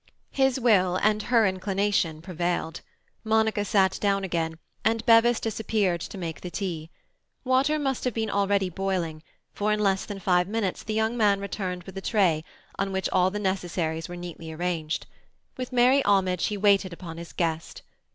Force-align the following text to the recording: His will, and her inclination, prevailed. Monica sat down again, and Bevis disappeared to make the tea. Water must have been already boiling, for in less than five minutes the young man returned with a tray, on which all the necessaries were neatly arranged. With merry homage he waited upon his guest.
His 0.31 0.59
will, 0.59 0.95
and 0.95 1.21
her 1.21 1.45
inclination, 1.45 2.23
prevailed. 2.23 2.81
Monica 3.23 3.63
sat 3.63 3.99
down 4.01 4.23
again, 4.23 4.57
and 4.83 5.05
Bevis 5.05 5.39
disappeared 5.39 6.01
to 6.01 6.17
make 6.17 6.41
the 6.41 6.49
tea. 6.49 6.89
Water 7.43 7.77
must 7.77 8.03
have 8.05 8.13
been 8.15 8.31
already 8.31 8.67
boiling, 8.67 9.21
for 9.53 9.71
in 9.71 9.79
less 9.79 10.05
than 10.05 10.17
five 10.17 10.47
minutes 10.47 10.81
the 10.81 10.95
young 10.95 11.15
man 11.15 11.39
returned 11.39 11.83
with 11.83 11.95
a 11.99 12.01
tray, 12.01 12.43
on 12.79 12.91
which 12.91 13.09
all 13.13 13.29
the 13.29 13.37
necessaries 13.37 14.09
were 14.09 14.15
neatly 14.15 14.51
arranged. 14.51 15.05
With 15.55 15.71
merry 15.71 16.03
homage 16.03 16.47
he 16.47 16.57
waited 16.57 16.93
upon 16.93 17.17
his 17.17 17.31
guest. 17.31 17.83